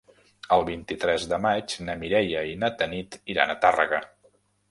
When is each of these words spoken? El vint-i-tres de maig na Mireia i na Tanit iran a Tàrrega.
El 0.53 0.63
vint-i-tres 0.69 1.27
de 1.33 1.39
maig 1.43 1.75
na 1.89 1.95
Mireia 2.01 2.41
i 2.53 2.57
na 2.63 2.71
Tanit 2.81 3.21
iran 3.35 3.53
a 3.55 3.59
Tàrrega. 3.67 4.01